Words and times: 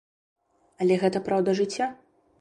Але 0.85 0.97
гэта 1.03 1.23
праўда 1.31 1.55
жыцця. 1.61 1.93